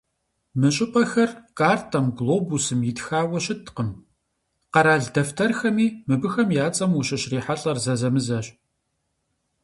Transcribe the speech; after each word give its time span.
Мы 0.59 0.69
щӏыпӏэхэр 0.75 1.29
картэм, 1.57 2.05
глобусым 2.17 2.79
итхауэ 2.89 3.39
щыткъым, 3.45 3.89
къэрал 4.73 5.03
дэфтэрхэми 5.13 5.87
мыбыхэм 6.07 6.49
я 6.65 6.67
цӀэм 6.75 6.91
ущыщрихьэлӀэр 6.99 7.77
зэзэмызэщ. 7.83 8.47